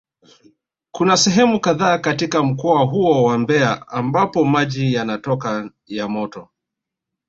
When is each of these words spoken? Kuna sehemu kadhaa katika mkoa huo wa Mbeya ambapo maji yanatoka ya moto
Kuna 0.91 1.17
sehemu 1.17 1.59
kadhaa 1.59 1.97
katika 1.97 2.43
mkoa 2.43 2.83
huo 2.85 3.23
wa 3.23 3.37
Mbeya 3.37 3.87
ambapo 3.87 4.45
maji 4.45 4.93
yanatoka 4.93 5.71
ya 5.87 6.07
moto 6.07 6.49